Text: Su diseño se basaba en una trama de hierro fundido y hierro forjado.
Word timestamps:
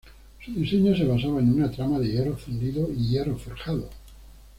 Su 0.43 0.51
diseño 0.53 0.97
se 0.97 1.05
basaba 1.05 1.41
en 1.41 1.53
una 1.53 1.69
trama 1.69 1.99
de 1.99 2.09
hierro 2.11 2.35
fundido 2.35 2.89
y 2.91 3.09
hierro 3.09 3.37
forjado. 3.37 3.87